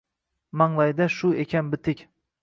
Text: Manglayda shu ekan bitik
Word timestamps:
Manglayda 0.61 1.07
shu 1.17 1.29
ekan 1.43 1.69
bitik 1.75 2.03